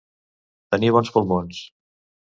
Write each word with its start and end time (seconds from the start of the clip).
Tenir 0.75 0.91
bons 0.97 1.15
pulmons. 1.19 1.65